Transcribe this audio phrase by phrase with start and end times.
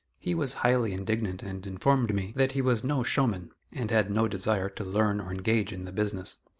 [0.17, 4.27] He was highly indignant and informed me that he was "no showman," and had no
[4.27, 6.37] desire to learn or engage in the business.